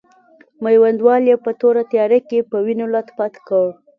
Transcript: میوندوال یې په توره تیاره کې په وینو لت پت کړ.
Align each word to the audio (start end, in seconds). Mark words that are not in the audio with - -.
میوندوال 0.63 1.23
یې 1.31 1.35
په 1.45 1.51
توره 1.59 1.83
تیاره 1.91 2.19
کې 2.29 2.39
په 2.49 2.57
وینو 2.65 2.85
لت 2.93 3.07
پت 3.17 3.33
کړ. 3.47 3.65